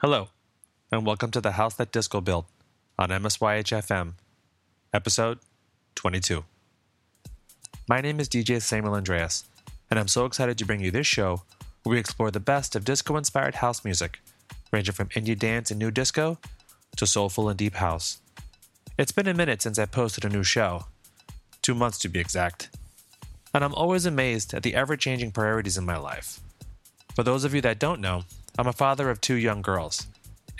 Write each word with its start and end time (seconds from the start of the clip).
Hello, 0.00 0.28
and 0.92 1.06
welcome 1.06 1.30
to 1.30 1.40
the 1.40 1.52
House 1.52 1.74
That 1.76 1.90
Disco 1.90 2.20
Built 2.20 2.44
on 2.98 3.08
MSYHFM, 3.08 4.12
episode 4.92 5.38
22. 5.94 6.44
My 7.88 8.02
name 8.02 8.20
is 8.20 8.28
DJ 8.28 8.60
Samuel 8.60 8.92
Andreas, 8.92 9.46
and 9.90 9.98
I'm 9.98 10.06
so 10.06 10.26
excited 10.26 10.58
to 10.58 10.66
bring 10.66 10.80
you 10.80 10.90
this 10.90 11.06
show 11.06 11.44
where 11.82 11.94
we 11.94 11.98
explore 11.98 12.30
the 12.30 12.38
best 12.38 12.76
of 12.76 12.84
disco 12.84 13.16
inspired 13.16 13.54
house 13.54 13.86
music, 13.86 14.20
ranging 14.70 14.92
from 14.92 15.08
indie 15.08 15.36
dance 15.36 15.70
and 15.70 15.80
new 15.80 15.90
disco 15.90 16.36
to 16.98 17.06
soulful 17.06 17.48
and 17.48 17.56
deep 17.58 17.76
house. 17.76 18.18
It's 18.98 19.12
been 19.12 19.28
a 19.28 19.32
minute 19.32 19.62
since 19.62 19.78
I 19.78 19.86
posted 19.86 20.26
a 20.26 20.28
new 20.28 20.42
show, 20.42 20.84
two 21.62 21.74
months 21.74 21.98
to 22.00 22.10
be 22.10 22.20
exact, 22.20 22.68
and 23.54 23.64
I'm 23.64 23.74
always 23.74 24.04
amazed 24.04 24.52
at 24.52 24.62
the 24.62 24.74
ever 24.74 24.98
changing 24.98 25.30
priorities 25.30 25.78
in 25.78 25.86
my 25.86 25.96
life. 25.96 26.38
For 27.14 27.22
those 27.22 27.44
of 27.44 27.54
you 27.54 27.62
that 27.62 27.78
don't 27.78 28.02
know, 28.02 28.24
I'm 28.58 28.66
a 28.66 28.72
father 28.72 29.10
of 29.10 29.20
two 29.20 29.34
young 29.34 29.60
girls, 29.60 30.06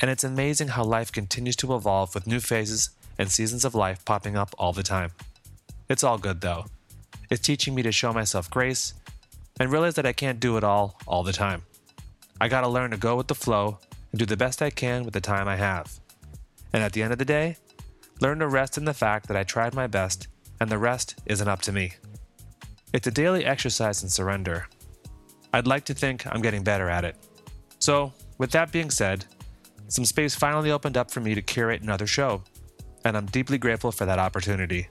and 0.02 0.10
it's 0.10 0.22
amazing 0.22 0.68
how 0.68 0.84
life 0.84 1.10
continues 1.10 1.56
to 1.56 1.74
evolve 1.74 2.14
with 2.14 2.26
new 2.26 2.40
phases 2.40 2.90
and 3.18 3.30
seasons 3.30 3.64
of 3.64 3.74
life 3.74 4.04
popping 4.04 4.36
up 4.36 4.54
all 4.58 4.74
the 4.74 4.82
time. 4.82 5.12
It's 5.88 6.04
all 6.04 6.18
good 6.18 6.42
though. 6.42 6.66
It's 7.30 7.40
teaching 7.40 7.74
me 7.74 7.82
to 7.82 7.92
show 7.92 8.12
myself 8.12 8.50
grace 8.50 8.92
and 9.58 9.72
realize 9.72 9.94
that 9.94 10.04
I 10.04 10.12
can't 10.12 10.40
do 10.40 10.58
it 10.58 10.64
all 10.64 11.00
all 11.06 11.22
the 11.22 11.32
time. 11.32 11.62
I 12.38 12.48
gotta 12.48 12.68
learn 12.68 12.90
to 12.90 12.98
go 12.98 13.16
with 13.16 13.28
the 13.28 13.34
flow 13.34 13.78
and 14.12 14.18
do 14.18 14.26
the 14.26 14.36
best 14.36 14.60
I 14.60 14.68
can 14.68 15.04
with 15.04 15.14
the 15.14 15.20
time 15.22 15.48
I 15.48 15.56
have. 15.56 15.98
And 16.74 16.82
at 16.82 16.92
the 16.92 17.02
end 17.02 17.14
of 17.14 17.18
the 17.18 17.24
day, 17.24 17.56
learn 18.20 18.40
to 18.40 18.46
rest 18.46 18.76
in 18.76 18.84
the 18.84 18.92
fact 18.92 19.26
that 19.28 19.38
I 19.38 19.42
tried 19.42 19.74
my 19.74 19.86
best 19.86 20.28
and 20.60 20.68
the 20.68 20.76
rest 20.76 21.18
isn't 21.24 21.48
up 21.48 21.62
to 21.62 21.72
me. 21.72 21.92
It's 22.92 23.06
a 23.06 23.10
daily 23.10 23.46
exercise 23.46 24.02
in 24.02 24.10
surrender. 24.10 24.66
I'd 25.54 25.66
like 25.66 25.86
to 25.86 25.94
think 25.94 26.26
I'm 26.26 26.42
getting 26.42 26.62
better 26.62 26.90
at 26.90 27.06
it. 27.06 27.16
So, 27.78 28.12
with 28.38 28.50
that 28.52 28.72
being 28.72 28.90
said, 28.90 29.24
some 29.88 30.04
space 30.04 30.34
finally 30.34 30.70
opened 30.70 30.96
up 30.96 31.10
for 31.10 31.20
me 31.20 31.34
to 31.34 31.42
curate 31.42 31.82
another 31.82 32.06
show, 32.06 32.42
and 33.04 33.16
I'm 33.16 33.26
deeply 33.26 33.58
grateful 33.58 33.92
for 33.92 34.04
that 34.06 34.18
opportunity. 34.18 34.88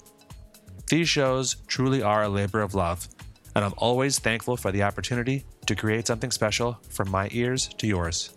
These 0.88 1.10
shows 1.10 1.58
truly 1.68 2.02
are 2.02 2.24
a 2.24 2.30
labor 2.30 2.62
of 2.62 2.76
love, 2.76 3.08
and 3.56 3.66
I'm 3.66 3.74
always 3.78 4.20
thankful 4.20 4.56
for 4.56 4.72
the 4.72 4.84
opportunity 4.84 5.46
to 5.66 5.76
create 5.76 6.08
something 6.08 6.32
special 6.32 6.78
from 6.90 7.10
my 7.10 7.28
ears 7.32 7.68
to 7.78 7.88
yours. 7.88 8.32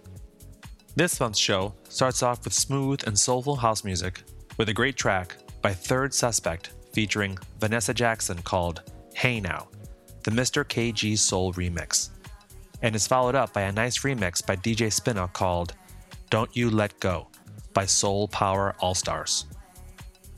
This 0.97 1.21
month's 1.21 1.39
show 1.39 1.75
starts 1.89 2.23
off 2.23 2.45
with 2.45 2.53
smooth 2.53 3.07
and 3.07 3.17
soulful 3.17 3.57
house 3.57 3.85
music 3.85 4.23
with 4.57 4.69
a 4.69 4.75
great 4.75 4.97
track 4.97 5.37
by 5.62 5.73
Third 5.73 6.12
Suspect 6.12 6.73
featuring 6.93 7.39
Vanessa 7.61 7.95
Jackson 7.95 8.39
called 8.43 8.83
Hey 9.15 9.41
Now, 9.41 9.69
the 10.25 10.31
Mr. 10.31 10.65
KG 10.65 11.17
Soul 11.17 11.53
remix, 11.53 12.11
and 12.83 12.95
is 12.95 13.07
followed 13.07 13.34
up 13.34 13.53
by 13.53 13.62
a 13.62 13.73
nice 13.73 13.98
remix 13.98 14.45
by 14.45 14.57
DJ 14.57 14.89
Spinna 14.93 15.33
called 15.33 15.75
Don't 16.31 16.55
You 16.57 16.71
Let 16.71 16.98
Go 17.01 17.29
by 17.75 17.87
Soul 17.87 18.29
Power 18.29 18.75
All 18.81 18.95
Stars. 18.95 19.47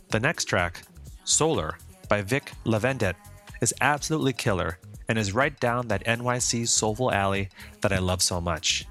The 0.08 0.20
next 0.20 0.46
track, 0.46 0.82
Solar 1.24 1.78
by 2.08 2.22
Vick 2.22 2.52
Lavender, 2.64 3.14
is 3.60 3.74
absolutely 3.80 4.32
killer 4.32 4.78
and 5.08 5.18
is 5.18 5.34
right 5.34 5.58
down 5.60 5.88
that 5.88 6.04
NYC 6.04 6.66
soulful 6.68 7.12
alley 7.12 7.48
that 7.80 7.92
I 7.92 7.98
love 7.98 8.22
so 8.22 8.40
much. 8.40 8.86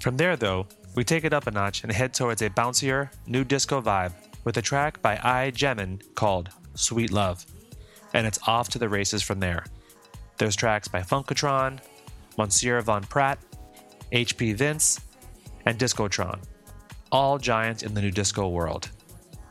From 0.00 0.16
there, 0.16 0.36
though, 0.36 0.66
we 0.94 1.04
take 1.04 1.24
it 1.24 1.32
up 1.32 1.46
a 1.46 1.50
notch 1.50 1.82
and 1.82 1.92
head 1.92 2.12
towards 2.12 2.42
a 2.42 2.50
bouncier, 2.50 3.10
new 3.26 3.44
disco 3.44 3.80
vibe 3.80 4.12
with 4.44 4.56
a 4.56 4.62
track 4.62 5.00
by 5.02 5.18
I. 5.22 5.52
Gemin 5.52 6.02
called 6.14 6.50
Sweet 6.74 7.12
Love, 7.12 7.44
and 8.14 8.26
it's 8.26 8.40
off 8.46 8.68
to 8.70 8.78
the 8.78 8.88
races 8.88 9.22
from 9.22 9.40
there. 9.40 9.64
There's 10.38 10.56
tracks 10.56 10.88
by 10.88 11.02
Funkatron, 11.02 11.80
Monsieur 12.36 12.80
Van 12.80 13.02
Pratt, 13.02 13.38
HP 14.12 14.54
Vince, 14.54 15.00
and 15.66 15.78
Discotron, 15.78 16.40
all 17.12 17.38
giants 17.38 17.82
in 17.82 17.94
the 17.94 18.00
new 18.00 18.10
disco 18.10 18.48
world. 18.48 18.90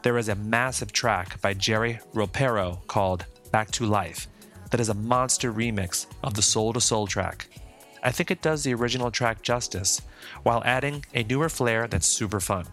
There 0.02 0.18
is 0.18 0.30
a 0.30 0.36
massive 0.36 0.92
track 0.92 1.42
by 1.42 1.54
Jerry 1.54 2.00
Ropero 2.14 2.86
called 2.88 3.26
Back 3.52 3.70
to 3.72 3.86
Life 3.86 4.28
that 4.72 4.80
is 4.80 4.90
a 4.90 4.94
monster 4.94 5.52
remix 5.52 6.06
of 6.24 6.34
the 6.34 6.42
Soul 6.42 6.72
II 6.76 6.80
Soul 6.80 7.08
track. 7.08 7.48
I 8.02 8.12
think 8.12 8.32
it 8.32 8.42
does 8.42 8.64
the 8.64 8.74
original 8.74 9.12
track 9.12 9.42
justice 9.42 10.02
while 10.44 10.64
adding 10.64 11.04
a 11.14 11.24
newer 11.24 11.50
flair 11.50 11.88
that's 11.88 12.08
super 12.08 12.40
fun. 12.40 12.66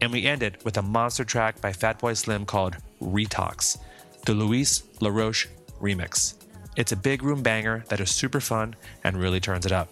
And 0.00 0.10
we 0.10 0.26
end 0.26 0.42
it 0.42 0.64
with 0.64 0.78
a 0.78 0.82
monster 0.82 1.24
track 1.24 1.60
by 1.60 1.72
Fatboy 1.72 2.16
Slim 2.16 2.46
called 2.46 2.76
Retox, 3.00 3.78
the 4.24 4.34
Luis 4.34 4.82
LaRoche 5.00 5.46
remix. 5.80 6.39
It's 6.76 6.92
a 6.92 6.96
big 6.96 7.22
room 7.22 7.42
banger 7.42 7.84
that 7.88 8.00
is 8.00 8.10
super 8.10 8.40
fun 8.40 8.76
and 9.02 9.16
really 9.16 9.40
turns 9.40 9.66
it 9.66 9.72
up. 9.72 9.88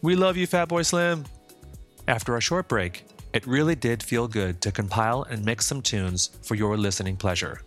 We 0.00 0.14
love 0.14 0.36
you, 0.36 0.46
Fatboy 0.46 0.86
Slim! 0.86 1.24
After 2.06 2.36
a 2.36 2.40
short 2.40 2.68
break, 2.68 3.04
it 3.32 3.46
really 3.46 3.74
did 3.74 4.02
feel 4.02 4.28
good 4.28 4.60
to 4.62 4.72
compile 4.72 5.24
and 5.24 5.44
mix 5.44 5.66
some 5.66 5.82
tunes 5.82 6.30
for 6.42 6.54
your 6.54 6.76
listening 6.76 7.16
pleasure. 7.16 7.60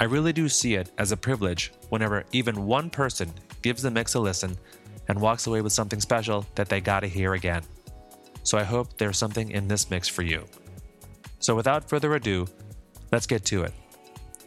I 0.00 0.04
really 0.04 0.32
do 0.32 0.48
see 0.48 0.74
it 0.74 0.90
as 0.96 1.12
a 1.12 1.16
privilege 1.16 1.72
whenever 1.90 2.24
even 2.32 2.66
one 2.66 2.88
person 2.88 3.30
gives 3.60 3.82
the 3.82 3.90
mix 3.90 4.14
a 4.14 4.20
listen 4.20 4.56
and 5.08 5.20
walks 5.20 5.46
away 5.46 5.60
with 5.60 5.74
something 5.74 6.00
special 6.00 6.46
that 6.54 6.68
they 6.68 6.80
gotta 6.80 7.06
hear 7.06 7.34
again. 7.34 7.62
So 8.42 8.56
I 8.56 8.62
hope 8.62 8.96
there's 8.96 9.18
something 9.18 9.50
in 9.50 9.68
this 9.68 9.90
mix 9.90 10.08
for 10.08 10.22
you. 10.22 10.46
So 11.38 11.54
without 11.54 11.88
further 11.88 12.14
ado, 12.14 12.46
let's 13.12 13.26
get 13.26 13.44
to 13.46 13.64
it. 13.64 13.74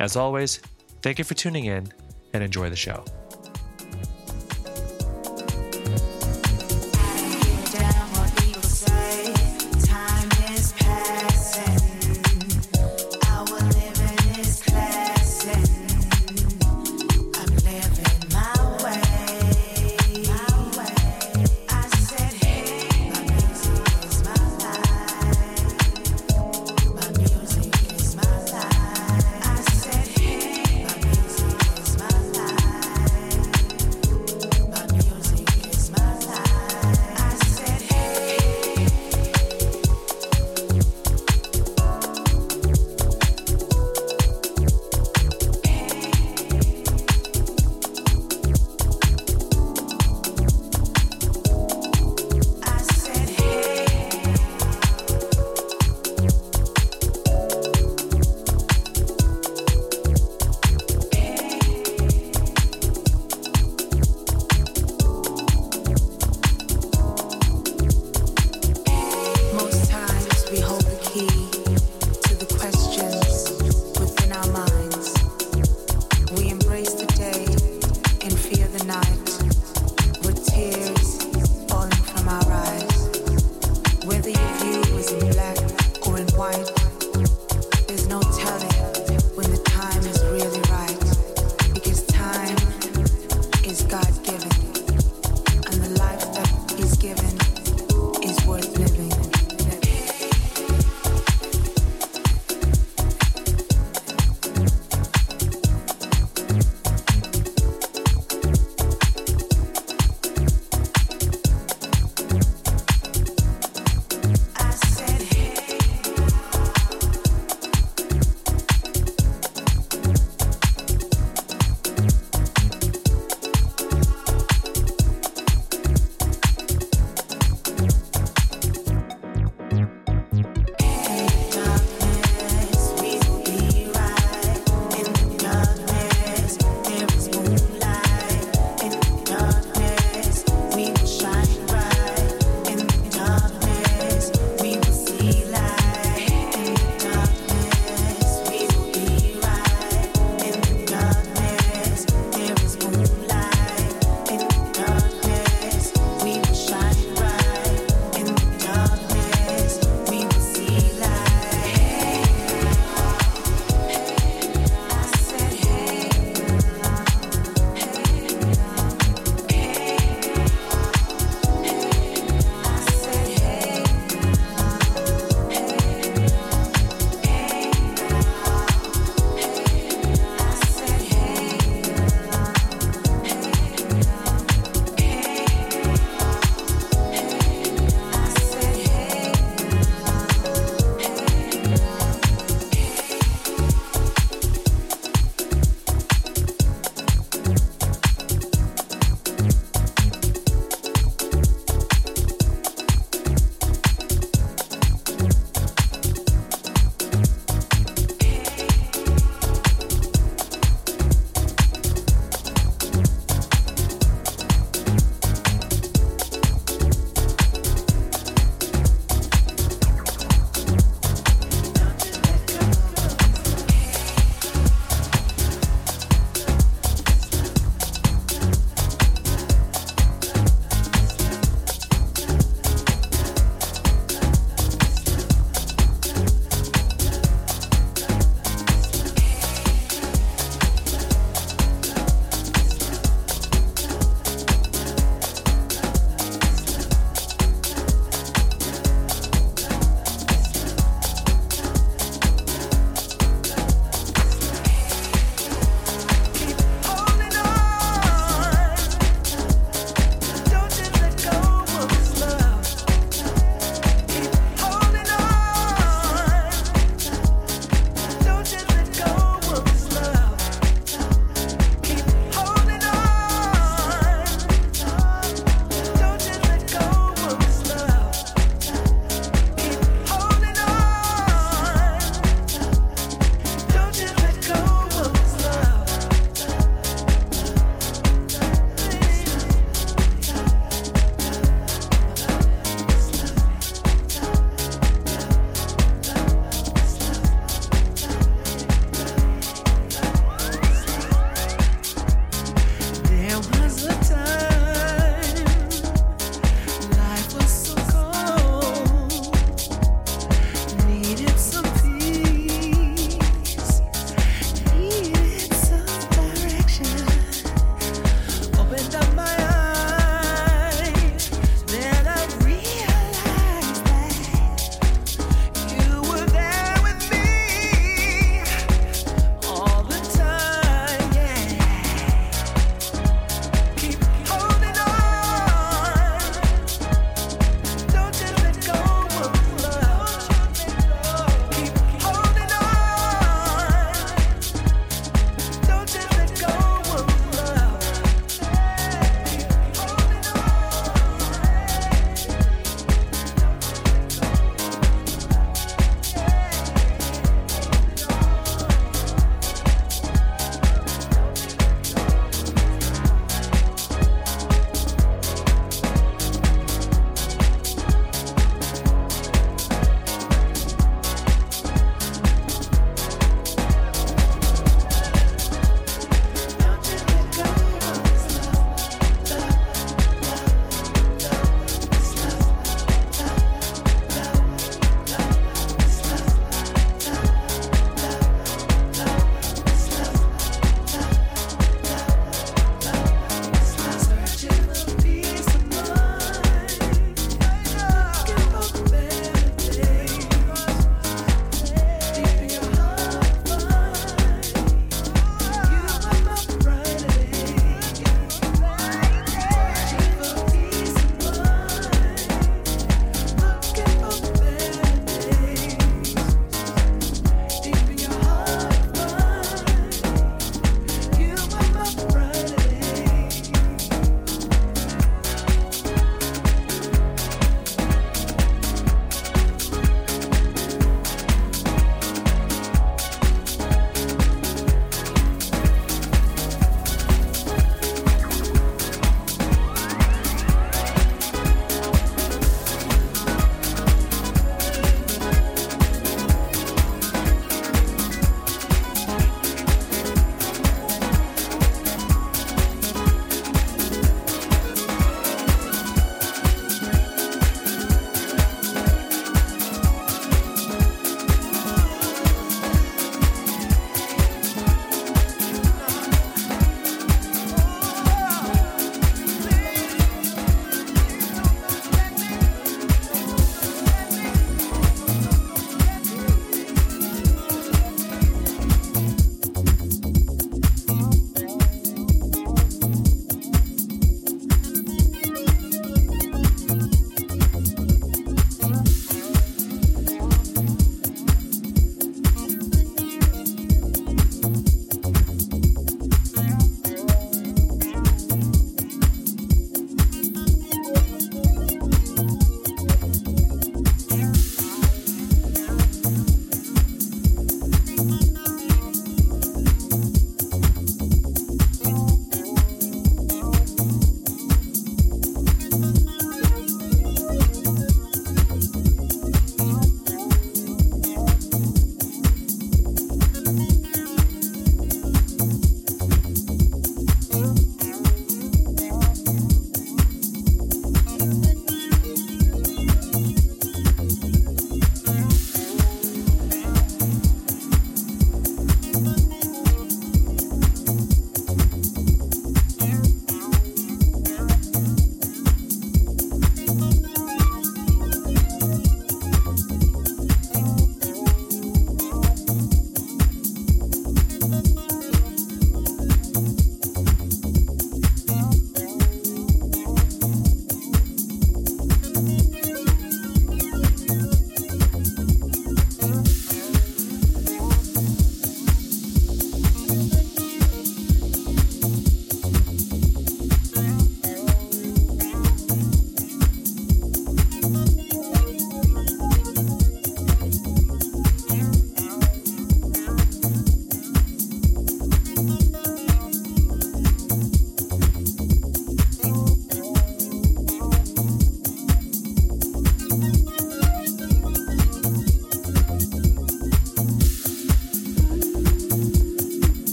As 0.00 0.16
always, 0.16 0.60
thank 1.02 1.18
you 1.18 1.24
for 1.24 1.34
tuning 1.34 1.66
in 1.66 1.92
and 2.32 2.42
enjoy 2.42 2.70
the 2.70 2.76
show. 2.76 3.04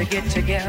to 0.00 0.06
get 0.06 0.24
together. 0.30 0.59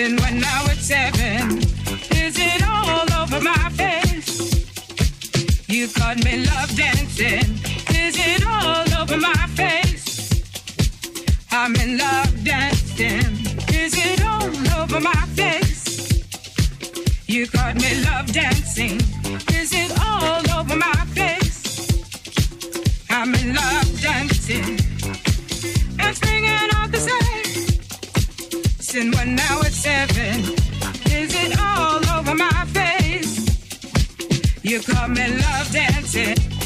Since 0.00 0.22
when 0.22 0.40
now 0.40 0.64
it's 0.64 0.86
seven. 0.86 1.58
Is 2.24 2.34
it 2.38 2.62
all 2.66 3.06
over 3.20 3.38
my 3.38 3.68
face? 3.80 4.32
You 5.68 5.88
caught 5.88 6.24
me 6.24 6.46
love 6.46 6.74
dancing. 6.74 7.44
Is 8.04 8.16
it 8.16 8.46
all 8.46 8.86
over 8.98 9.18
my 9.18 9.46
face? 9.60 10.08
I'm 11.50 11.76
in 11.76 11.98
love 11.98 12.32
dancing. 12.42 13.28
Is 13.82 13.92
it 13.94 14.24
all 14.24 14.80
over 14.80 15.00
my 15.00 15.22
face? 15.36 15.84
You 17.26 17.46
caught 17.46 17.74
me 17.74 18.02
love 18.02 18.32
dancing. 18.32 18.98
Is 19.52 19.70
it 19.74 19.92
all 20.00 20.40
over 20.58 20.76
my 20.76 21.04
face? 21.18 21.60
I'm 23.10 23.34
in 23.34 23.54
love 23.54 24.00
dancing. 24.00 24.78
It's 25.98 26.20
ringing 26.24 26.70
out 26.72 26.89
Since 28.90 29.16
when 29.16 29.36
now 29.36 29.60
it's 29.60 29.76
seven. 29.76 30.40
Is 31.12 31.32
it 31.32 31.56
all 31.60 32.04
over 32.18 32.34
my 32.34 32.64
face? 32.74 33.46
You 34.64 34.80
caught 34.80 35.10
me 35.10 35.28
love 35.28 35.70
dancing. 35.70 36.59